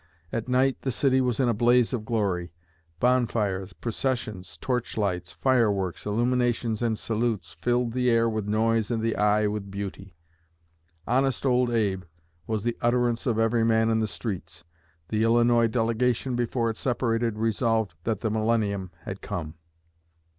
[0.33, 2.53] At night the city was in a blaze of glory.
[2.99, 9.15] Bonfires, processions, torchlights, fire works, illuminations and salutes, 'filled the air with noise and the
[9.15, 10.15] eye with beauty.'
[11.05, 12.05] 'Honest Old Abe'
[12.47, 14.63] was the utterance of every man in the streets.
[15.09, 19.53] The Illinois delegation before it separated 'resolved' that the millennium had come."